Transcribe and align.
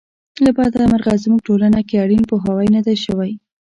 له 0.43 0.51
بده 0.57 0.81
مرغه 0.91 1.13
زموږ 1.23 1.41
ټولنه 1.47 1.79
کې 1.87 2.01
اړین 2.03 2.23
پوهاوی 2.29 2.67
نه 2.75 2.81
دی 2.85 2.95
شوی. 3.05 3.31